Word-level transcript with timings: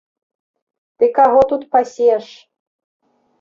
Ты 1.03 1.09
каго 1.19 1.41
тут 1.51 1.61
пасеш! 1.75 2.25